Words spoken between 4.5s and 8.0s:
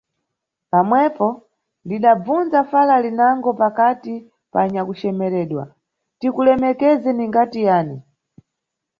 pa anyakucemeredwa– Tikulemekeze ningati yani?